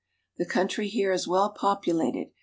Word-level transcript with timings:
The 0.37 0.47
coun 0.47 0.67
try 0.67 0.85
here 0.85 1.11
is 1.11 1.27
well 1.27 1.51
populated. 1.51 2.31